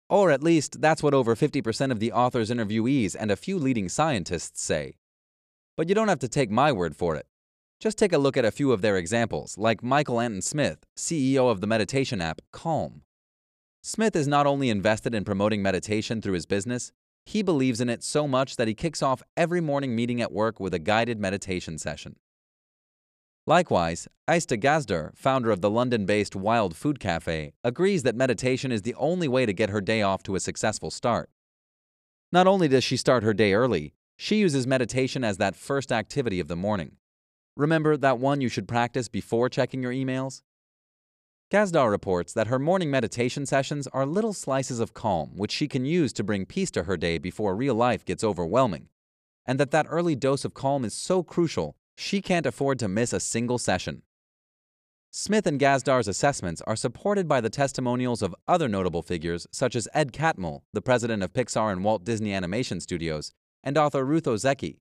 Or 0.09 0.31
at 0.31 0.41
least, 0.41 0.79
that's 0.79 1.03
what 1.03 1.13
over 1.13 1.35
50% 1.35 1.91
of 1.91 1.99
the 1.99 2.13
author's 2.13 2.49
interviewees 2.49 3.17
and 3.19 3.29
a 3.29 3.35
few 3.35 3.59
leading 3.59 3.89
scientists 3.89 4.63
say. 4.63 4.95
But 5.75 5.89
you 5.89 5.95
don't 5.95 6.07
have 6.07 6.19
to 6.19 6.29
take 6.29 6.49
my 6.49 6.71
word 6.71 6.95
for 6.95 7.17
it. 7.17 7.27
Just 7.83 7.97
take 7.97 8.13
a 8.13 8.17
look 8.17 8.37
at 8.37 8.45
a 8.45 8.51
few 8.51 8.71
of 8.71 8.81
their 8.81 8.95
examples, 8.95 9.57
like 9.57 9.83
Michael 9.83 10.21
Acton 10.21 10.41
Smith, 10.41 10.85
CEO 10.95 11.51
of 11.51 11.59
the 11.59 11.67
meditation 11.67 12.21
app 12.21 12.39
Calm. 12.53 13.01
Smith 13.81 14.15
is 14.15 14.25
not 14.25 14.47
only 14.47 14.69
invested 14.69 15.13
in 15.13 15.25
promoting 15.25 15.61
meditation 15.61 16.21
through 16.21 16.35
his 16.35 16.45
business, 16.45 16.93
he 17.25 17.41
believes 17.43 17.81
in 17.81 17.89
it 17.89 18.01
so 18.01 18.25
much 18.25 18.55
that 18.55 18.69
he 18.69 18.73
kicks 18.73 19.03
off 19.03 19.21
every 19.35 19.59
morning 19.59 19.97
meeting 19.97 20.21
at 20.21 20.31
work 20.31 20.61
with 20.61 20.73
a 20.73 20.79
guided 20.79 21.19
meditation 21.19 21.77
session. 21.77 22.15
Likewise, 23.45 24.07
Aiste 24.29 24.61
Gazdar, 24.61 25.11
founder 25.13 25.51
of 25.51 25.59
the 25.59 25.69
London 25.69 26.05
based 26.05 26.37
Wild 26.37 26.77
Food 26.77 27.01
Cafe, 27.01 27.51
agrees 27.65 28.03
that 28.03 28.15
meditation 28.15 28.71
is 28.71 28.83
the 28.83 28.95
only 28.95 29.27
way 29.27 29.45
to 29.45 29.51
get 29.51 29.69
her 29.69 29.81
day 29.81 30.01
off 30.01 30.23
to 30.23 30.35
a 30.35 30.39
successful 30.39 30.89
start. 30.89 31.29
Not 32.31 32.47
only 32.47 32.69
does 32.69 32.85
she 32.85 32.95
start 32.95 33.23
her 33.23 33.33
day 33.33 33.51
early, 33.51 33.93
she 34.15 34.37
uses 34.37 34.65
meditation 34.65 35.25
as 35.25 35.35
that 35.35 35.57
first 35.57 35.91
activity 35.91 36.39
of 36.39 36.47
the 36.47 36.55
morning. 36.55 36.95
Remember 37.55 37.95
that 37.97 38.17
one 38.17 38.41
you 38.41 38.49
should 38.49 38.67
practice 38.67 39.07
before 39.07 39.47
checking 39.47 39.83
your 39.83 39.91
emails? 39.91 40.41
Gazdar 41.51 41.91
reports 41.91 42.33
that 42.33 42.47
her 42.47 42.57
morning 42.57 42.89
meditation 42.89 43.45
sessions 43.45 43.85
are 43.93 44.07
little 44.07 44.33
slices 44.33 44.79
of 44.79 44.95
calm 44.95 45.37
which 45.37 45.51
she 45.51 45.67
can 45.67 45.85
use 45.85 46.11
to 46.13 46.23
bring 46.23 46.47
peace 46.47 46.71
to 46.71 46.83
her 46.83 46.97
day 46.97 47.19
before 47.19 47.55
real 47.55 47.75
life 47.75 48.03
gets 48.03 48.23
overwhelming, 48.23 48.89
and 49.45 49.59
that 49.59 49.69
that 49.69 49.85
early 49.87 50.15
dose 50.15 50.43
of 50.43 50.55
calm 50.55 50.83
is 50.83 50.95
so 50.95 51.21
crucial 51.21 51.75
she 51.95 52.23
can't 52.23 52.47
afford 52.47 52.79
to 52.79 52.87
miss 52.87 53.13
a 53.13 53.19
single 53.19 53.59
session. 53.59 54.01
Smith 55.11 55.45
and 55.45 55.59
Gazdar's 55.59 56.07
assessments 56.07 56.59
are 56.65 56.75
supported 56.75 57.27
by 57.27 57.39
the 57.39 57.51
testimonials 57.51 58.23
of 58.23 58.33
other 58.47 58.67
notable 58.67 59.03
figures 59.03 59.45
such 59.51 59.75
as 59.75 59.87
Ed 59.93 60.11
Catmull, 60.11 60.63
the 60.73 60.81
president 60.81 61.21
of 61.21 61.33
Pixar 61.33 61.71
and 61.71 61.83
Walt 61.83 62.03
Disney 62.03 62.33
Animation 62.33 62.79
Studios, 62.79 63.31
and 63.63 63.77
author 63.77 64.03
Ruth 64.03 64.23
Ozeki, 64.23 64.79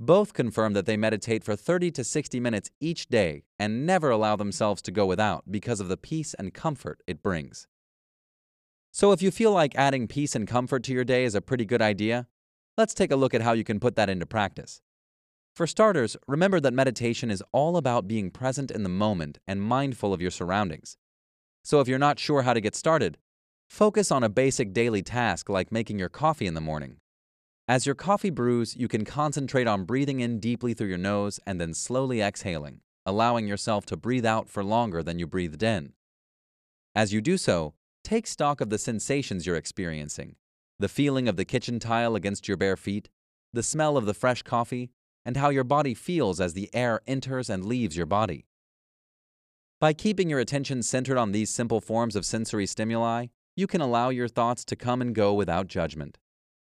both 0.00 0.32
confirm 0.32 0.72
that 0.72 0.86
they 0.86 0.96
meditate 0.96 1.44
for 1.44 1.56
30 1.56 1.90
to 1.92 2.04
60 2.04 2.40
minutes 2.40 2.70
each 2.80 3.06
day 3.08 3.44
and 3.58 3.86
never 3.86 4.10
allow 4.10 4.36
themselves 4.36 4.82
to 4.82 4.90
go 4.90 5.06
without 5.06 5.44
because 5.50 5.80
of 5.80 5.88
the 5.88 5.96
peace 5.96 6.34
and 6.34 6.52
comfort 6.52 7.00
it 7.06 7.22
brings. 7.22 7.66
So, 8.90 9.12
if 9.12 9.22
you 9.22 9.30
feel 9.30 9.50
like 9.50 9.74
adding 9.74 10.06
peace 10.06 10.36
and 10.36 10.46
comfort 10.46 10.84
to 10.84 10.92
your 10.92 11.04
day 11.04 11.24
is 11.24 11.34
a 11.34 11.40
pretty 11.40 11.64
good 11.64 11.82
idea, 11.82 12.28
let's 12.76 12.94
take 12.94 13.10
a 13.10 13.16
look 13.16 13.34
at 13.34 13.42
how 13.42 13.52
you 13.52 13.64
can 13.64 13.80
put 13.80 13.96
that 13.96 14.08
into 14.08 14.26
practice. 14.26 14.80
For 15.54 15.66
starters, 15.66 16.16
remember 16.26 16.60
that 16.60 16.74
meditation 16.74 17.30
is 17.30 17.42
all 17.52 17.76
about 17.76 18.08
being 18.08 18.30
present 18.30 18.70
in 18.70 18.82
the 18.82 18.88
moment 18.88 19.38
and 19.46 19.62
mindful 19.62 20.12
of 20.12 20.20
your 20.20 20.30
surroundings. 20.30 20.96
So, 21.62 21.80
if 21.80 21.88
you're 21.88 21.98
not 21.98 22.18
sure 22.18 22.42
how 22.42 22.54
to 22.54 22.60
get 22.60 22.76
started, 22.76 23.18
focus 23.68 24.12
on 24.12 24.22
a 24.22 24.28
basic 24.28 24.72
daily 24.72 25.02
task 25.02 25.48
like 25.48 25.72
making 25.72 25.98
your 25.98 26.08
coffee 26.08 26.46
in 26.46 26.54
the 26.54 26.60
morning. 26.60 26.98
As 27.66 27.86
your 27.86 27.94
coffee 27.94 28.28
brews, 28.28 28.76
you 28.76 28.88
can 28.88 29.06
concentrate 29.06 29.66
on 29.66 29.84
breathing 29.84 30.20
in 30.20 30.38
deeply 30.38 30.74
through 30.74 30.88
your 30.88 30.98
nose 30.98 31.40
and 31.46 31.58
then 31.58 31.72
slowly 31.72 32.20
exhaling, 32.20 32.80
allowing 33.06 33.48
yourself 33.48 33.86
to 33.86 33.96
breathe 33.96 34.26
out 34.26 34.50
for 34.50 34.62
longer 34.62 35.02
than 35.02 35.18
you 35.18 35.26
breathed 35.26 35.62
in. 35.62 35.94
As 36.94 37.14
you 37.14 37.22
do 37.22 37.38
so, 37.38 37.72
take 38.02 38.26
stock 38.26 38.60
of 38.60 38.68
the 38.68 38.76
sensations 38.76 39.46
you're 39.46 39.56
experiencing 39.56 40.36
the 40.80 40.88
feeling 40.88 41.28
of 41.28 41.36
the 41.36 41.44
kitchen 41.44 41.78
tile 41.78 42.16
against 42.16 42.48
your 42.48 42.56
bare 42.56 42.76
feet, 42.76 43.08
the 43.52 43.62
smell 43.62 43.96
of 43.96 44.06
the 44.06 44.12
fresh 44.12 44.42
coffee, 44.42 44.90
and 45.24 45.36
how 45.36 45.48
your 45.48 45.64
body 45.64 45.94
feels 45.94 46.40
as 46.40 46.52
the 46.52 46.68
air 46.74 47.00
enters 47.06 47.48
and 47.48 47.64
leaves 47.64 47.96
your 47.96 48.04
body. 48.04 48.44
By 49.80 49.92
keeping 49.92 50.28
your 50.28 50.40
attention 50.40 50.82
centered 50.82 51.16
on 51.16 51.30
these 51.30 51.48
simple 51.48 51.80
forms 51.80 52.16
of 52.16 52.26
sensory 52.26 52.66
stimuli, 52.66 53.26
you 53.56 53.68
can 53.68 53.80
allow 53.80 54.08
your 54.08 54.28
thoughts 54.28 54.64
to 54.64 54.76
come 54.76 55.00
and 55.00 55.14
go 55.14 55.32
without 55.32 55.68
judgment. 55.68 56.18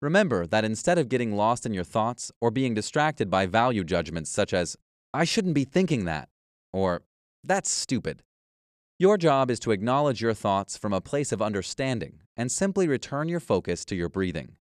Remember 0.02 0.46
that 0.46 0.64
instead 0.64 1.00
of 1.00 1.10
getting 1.10 1.36
lost 1.36 1.66
in 1.66 1.74
your 1.74 1.84
thoughts 1.84 2.32
or 2.40 2.52
being 2.52 2.76
distracted 2.76 3.32
by 3.32 3.48
value 3.48 3.84
judgments 3.84 4.30
such 4.30 4.54
as, 4.54 4.78
I 5.12 5.24
shouldn't 5.24 5.56
be 5.56 5.64
thinking 5.64 6.06
that, 6.06 6.30
or 6.72 7.02
that's 7.44 7.72
stupid, 7.72 8.22
your 9.00 9.18
job 9.18 9.50
is 9.50 9.60
to 9.62 9.72
acknowledge 9.72 10.22
your 10.22 10.36
thoughts 10.36 10.78
from 10.78 10.94
a 10.94 11.02
place 11.02 11.32
of 11.32 11.42
understanding 11.42 12.20
and 12.36 12.52
simply 12.52 12.88
return 12.88 13.28
your 13.28 13.40
focus 13.40 13.86
to 13.86 13.96
your 13.96 14.10
breathing. 14.10 14.58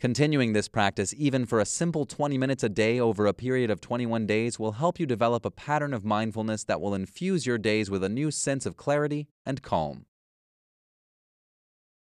Continuing 0.00 0.52
this 0.52 0.68
practice 0.68 1.14
even 1.16 1.44
for 1.44 1.60
a 1.60 1.64
simple 1.64 2.04
20 2.04 2.38
minutes 2.38 2.62
a 2.62 2.68
day 2.68 2.98
over 2.98 3.26
a 3.26 3.34
period 3.34 3.70
of 3.70 3.80
21 3.80 4.26
days 4.26 4.58
will 4.58 4.72
help 4.72 4.98
you 4.98 5.06
develop 5.06 5.44
a 5.44 5.50
pattern 5.50 5.92
of 5.92 6.04
mindfulness 6.04 6.64
that 6.64 6.80
will 6.80 6.94
infuse 6.94 7.46
your 7.46 7.58
days 7.58 7.90
with 7.90 8.02
a 8.02 8.08
new 8.08 8.30
sense 8.30 8.64
of 8.64 8.76
clarity 8.76 9.28
and 9.44 9.62
calm. 9.62 10.06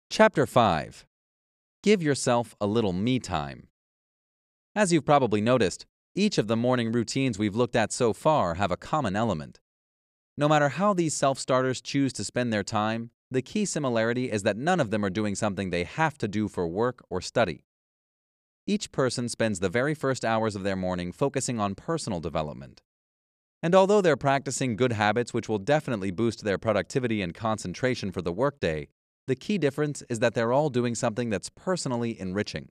Chapter 0.10 0.46
5 0.46 1.06
Give 1.88 2.04
yourself 2.04 2.54
a 2.60 2.68
little 2.68 2.92
me 2.92 3.18
time. 3.18 3.70
As 4.76 4.92
you've 4.92 5.06
probably 5.06 5.40
noticed, 5.40 5.86
each 6.16 6.38
of 6.38 6.48
the 6.48 6.58
morning 6.58 6.92
routines 6.92 7.40
we've 7.40 7.56
looked 7.56 7.78
at 7.78 7.94
so 7.94 8.12
far 8.12 8.56
have 8.56 8.72
a 8.72 8.76
common 8.76 9.16
element. 9.16 9.62
No 10.36 10.50
matter 10.50 10.68
how 10.68 10.94
these 10.94 11.14
self 11.14 11.40
starters 11.40 11.80
choose 11.80 12.12
to 12.12 12.26
spend 12.26 12.52
their 12.52 12.62
time, 12.62 13.12
the 13.32 13.42
key 13.42 13.64
similarity 13.64 14.30
is 14.30 14.44
that 14.44 14.58
none 14.58 14.82
of 14.82 14.92
them 14.92 15.06
are 15.06 15.10
doing 15.10 15.34
something 15.34 15.70
they 15.70 15.86
have 15.86 16.18
to 16.18 16.28
do 16.28 16.50
for 16.50 16.68
work 16.68 17.06
or 17.10 17.22
study. 17.22 17.64
Each 18.66 18.92
person 18.92 19.30
spends 19.30 19.62
the 19.62 19.70
very 19.70 19.94
first 19.94 20.26
hours 20.26 20.58
of 20.58 20.64
their 20.64 20.76
morning 20.76 21.14
focusing 21.14 21.58
on 21.58 21.74
personal 21.74 22.20
development. 22.20 22.82
And 23.64 23.74
although 23.74 24.02
they're 24.02 24.18
practicing 24.18 24.76
good 24.76 24.92
habits 24.92 25.34
which 25.34 25.48
will 25.48 25.58
definitely 25.58 26.12
boost 26.12 26.44
their 26.44 26.58
productivity 26.58 27.22
and 27.22 27.34
concentration 27.34 28.12
for 28.12 28.22
the 28.22 28.34
workday, 28.34 28.90
the 29.28 29.36
key 29.36 29.58
difference 29.58 30.02
is 30.10 30.20
that 30.20 30.34
they're 30.34 30.54
all 30.54 30.70
doing 30.70 30.96
something 30.96 31.30
that's 31.30 31.50
personally 31.50 32.20
enriching. 32.20 32.70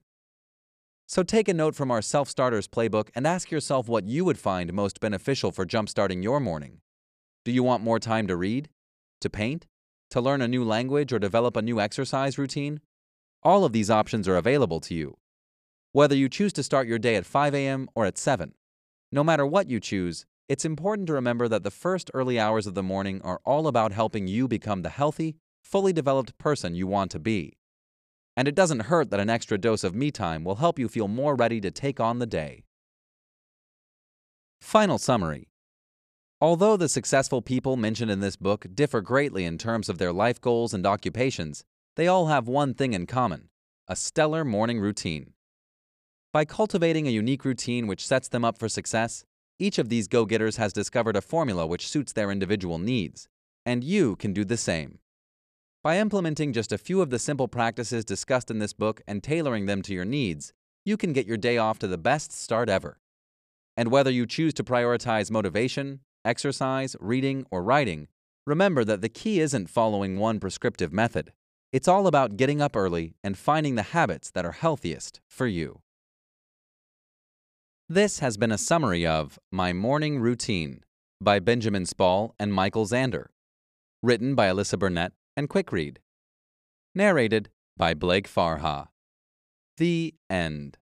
So 1.07 1.23
take 1.23 1.49
a 1.49 1.55
note 1.55 1.77
from 1.77 1.91
our 1.91 2.03
Self 2.03 2.29
Starters 2.29 2.67
playbook 2.67 3.11
and 3.15 3.27
ask 3.27 3.51
yourself 3.51 3.89
what 3.89 4.09
you 4.09 4.25
would 4.25 4.39
find 4.39 4.73
most 4.73 4.99
beneficial 4.99 5.53
for 5.53 5.65
jumpstarting 5.65 6.23
your 6.23 6.41
morning. 6.41 6.81
Do 7.45 7.53
you 7.53 7.63
want 7.63 7.85
more 7.85 8.01
time 8.01 8.27
to 8.27 8.37
read? 8.37 8.71
To 9.21 9.31
paint? 9.31 9.67
To 10.11 10.21
learn 10.21 10.43
a 10.43 10.49
new 10.49 10.65
language 10.65 11.13
or 11.13 11.19
develop 11.19 11.57
a 11.57 11.63
new 11.63 11.79
exercise 11.79 12.39
routine? 12.39 12.81
All 13.43 13.65
of 13.65 13.73
these 13.73 13.91
options 13.91 14.27
are 14.27 14.37
available 14.37 14.81
to 14.81 14.95
you. 14.95 15.17
Whether 15.93 16.17
you 16.17 16.29
choose 16.29 16.53
to 16.55 16.63
start 16.63 16.89
your 16.89 16.99
day 16.99 17.15
at 17.15 17.25
5 17.25 17.55
a.m. 17.55 17.89
or 17.95 18.05
at 18.05 18.19
7, 18.19 18.55
no 19.13 19.23
matter 19.23 19.47
what 19.47 19.71
you 19.71 19.79
choose, 19.79 20.27
it's 20.49 20.65
important 20.65 21.07
to 21.07 21.13
remember 21.13 21.49
that 21.49 21.63
the 21.63 21.71
first 21.71 22.11
early 22.15 22.41
hours 22.41 22.67
of 22.67 22.75
the 22.75 22.83
morning 22.83 23.21
are 23.23 23.41
all 23.45 23.67
about 23.69 23.93
helping 23.93 24.27
you 24.27 24.49
become 24.49 24.83
the 24.83 24.91
healthy, 24.91 25.37
fully 25.66 25.92
developed 25.92 26.38
person 26.38 26.76
you 26.76 26.87
want 26.87 27.11
to 27.11 27.18
be. 27.18 27.58
And 28.37 28.46
it 28.46 28.54
doesn't 28.54 28.87
hurt 28.90 29.11
that 29.11 29.20
an 29.20 29.28
extra 29.28 29.58
dose 29.58 29.82
of 29.82 29.94
me 29.94 30.11
time 30.12 30.44
will 30.44 30.56
help 30.56 30.78
you 30.78 30.88
feel 30.88 31.08
more 31.08 31.35
ready 31.35 31.61
to 31.61 31.70
take 31.70 31.99
on 31.99 32.20
the 32.20 32.26
day. 32.26 32.64
Final 34.61 34.99
summary 34.99 35.49
Although 36.40 36.76
the 36.76 36.88
successful 36.88 37.42
people 37.42 37.76
mentioned 37.76 38.11
in 38.11 38.20
this 38.20 38.37
book 38.37 38.66
differ 38.75 39.00
greatly 39.00 39.44
in 39.44 39.58
terms 39.58 39.88
of 39.88 39.99
their 39.99 40.12
life 40.12 40.40
goals 40.40 40.73
and 40.73 40.87
occupations, 40.87 41.64
they 41.96 42.06
all 42.06 42.26
have 42.26 42.46
one 42.46 42.73
thing 42.75 42.92
in 42.92 43.06
common 43.06 43.49
a 43.88 43.96
stellar 43.96 44.44
morning 44.44 44.80
routine. 44.80 45.32
By 46.32 46.44
cultivating 46.44 47.06
a 47.06 47.11
unique 47.23 47.44
routine 47.44 47.87
which 47.87 48.06
sets 48.06 48.28
them 48.28 48.44
up 48.44 48.58
for 48.58 48.68
success, 48.68 49.25
each 49.58 49.78
of 49.78 49.88
these 49.88 50.08
go 50.08 50.26
getters 50.26 50.56
has 50.56 50.73
discovered 50.73 51.16
a 51.16 51.20
formula 51.20 51.66
which 51.66 51.88
suits 51.88 52.12
their 52.12 52.30
individual 52.30 52.78
needs, 52.78 53.28
and 53.64 53.82
you 53.82 54.16
can 54.16 54.32
do 54.32 54.44
the 54.44 54.56
same. 54.56 54.99
By 55.87 55.99
implementing 55.99 56.52
just 56.52 56.73
a 56.73 56.78
few 56.78 57.00
of 57.00 57.11
the 57.11 57.19
simple 57.21 57.47
practices 57.47 58.05
discussed 58.05 58.50
in 58.50 58.59
this 58.59 58.73
book 58.73 59.02
and 59.07 59.23
tailoring 59.23 59.66
them 59.66 59.83
to 59.83 59.95
your 59.95 60.05
needs, 60.05 60.52
you 60.85 60.97
can 60.97 61.12
get 61.12 61.28
your 61.28 61.37
day 61.37 61.59
off 61.59 61.78
to 61.78 61.87
the 61.87 61.97
best 61.97 62.33
start 62.33 62.69
ever. 62.69 62.99
And 63.76 63.93
whether 63.93 64.11
you 64.11 64.26
choose 64.26 64.52
to 64.55 64.64
prioritize 64.64 65.31
motivation, 65.31 66.00
exercise, 66.25 66.97
reading, 66.99 67.47
or 67.52 67.62
writing, 67.62 68.09
remember 68.49 68.83
that 68.83 69.00
the 69.00 69.09
key 69.09 69.38
isn't 69.38 69.71
following 69.71 70.19
one 70.19 70.40
prescriptive 70.40 70.93
method. 70.93 71.33
It's 71.73 71.87
all 71.87 72.09
about 72.09 72.37
getting 72.37 72.61
up 72.61 72.75
early 72.75 73.14
and 73.23 73.38
finding 73.38 73.76
the 73.76 73.95
habits 73.95 74.33
that 74.33 74.45
are 74.45 74.50
healthiest 74.50 75.21
for 75.28 75.47
you. 75.47 75.83
This 77.88 78.19
has 78.19 78.37
been 78.37 78.50
a 78.50 78.59
summary 78.59 79.07
of 79.07 79.38
My 79.52 79.73
Morning 79.73 80.19
Routine 80.19 80.81
by 81.21 81.38
Benjamin 81.38 81.87
Spall 81.87 82.35
and 82.40 82.52
Michael 82.52 82.87
Xander. 82.87 83.26
Written 84.02 84.35
by 84.35 84.49
Alyssa 84.49 84.76
Burnett 84.76 85.12
and 85.37 85.49
Quick 85.49 85.73
Read. 85.73 86.00
Narrated 86.95 87.50
by 87.76 87.95
Blake 87.95 88.28
Farha. 88.28 88.88
The 89.76 90.14
End. 90.31 90.78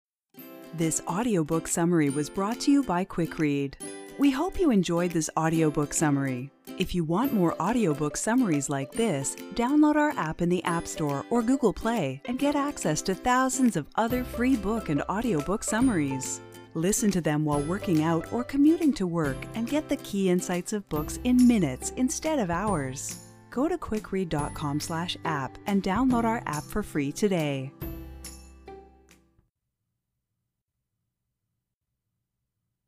This 0.74 1.00
audiobook 1.08 1.66
summary 1.68 2.10
was 2.10 2.30
brought 2.30 2.60
to 2.60 2.70
you 2.70 2.82
by 2.82 3.04
Quick 3.04 3.38
Read. 3.38 3.76
We 4.18 4.30
hope 4.30 4.60
you 4.60 4.70
enjoyed 4.70 5.10
this 5.10 5.30
audiobook 5.36 5.92
summary. 5.92 6.50
If 6.78 6.94
you 6.94 7.02
want 7.02 7.32
more 7.32 7.60
audiobook 7.60 8.16
summaries 8.16 8.68
like 8.68 8.92
this, 8.92 9.34
download 9.54 9.96
our 9.96 10.10
app 10.10 10.40
in 10.40 10.48
the 10.48 10.62
App 10.64 10.86
Store 10.86 11.24
or 11.30 11.42
Google 11.42 11.72
Play 11.72 12.20
and 12.26 12.38
get 12.38 12.54
access 12.54 13.02
to 13.02 13.14
thousands 13.14 13.76
of 13.76 13.88
other 13.96 14.22
free 14.22 14.56
book 14.56 14.88
and 14.88 15.02
audiobook 15.02 15.64
summaries. 15.64 16.40
Listen 16.74 17.10
to 17.12 17.20
them 17.20 17.44
while 17.44 17.60
working 17.62 18.02
out 18.02 18.32
or 18.32 18.44
commuting 18.44 18.92
to 18.94 19.06
work 19.06 19.36
and 19.54 19.68
get 19.68 19.88
the 19.88 19.96
key 19.98 20.28
insights 20.30 20.72
of 20.72 20.88
books 20.88 21.18
in 21.24 21.46
minutes 21.46 21.92
instead 21.96 22.38
of 22.38 22.50
hours. 22.50 23.23
Go 23.54 23.68
to 23.68 23.78
quickread.com/app 23.78 25.58
and 25.68 25.82
download 25.82 26.24
our 26.24 26.42
app 26.46 26.64
for 26.64 26.82
free 26.82 27.12
today. 27.12 27.70